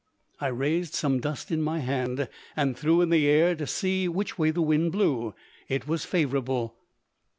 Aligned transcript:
I 0.39 0.47
raised 0.47 0.95
some 0.95 1.19
dust 1.19 1.51
in 1.51 1.61
my 1.61 1.77
hand 1.77 2.27
and 2.55 2.75
threw 2.75 3.01
it 3.01 3.03
in 3.03 3.09
the 3.11 3.27
air, 3.27 3.53
to 3.55 3.67
see 3.67 4.07
which 4.07 4.35
way 4.35 4.49
the 4.49 4.59
wind 4.59 4.93
blew. 4.93 5.35
It 5.69 5.87
was 5.87 6.05
favorable. 6.05 6.75